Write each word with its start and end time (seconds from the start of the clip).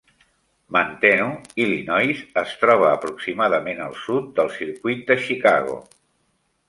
Manteno, 0.75 1.27
Illinois 1.65 2.23
es 2.43 2.55
troba 2.63 2.87
aproximadament 2.93 3.85
al 3.89 3.95
sud 4.07 4.33
del 4.41 4.51
circuit 4.59 5.05
de 5.13 5.19
Chicago. 5.27 5.77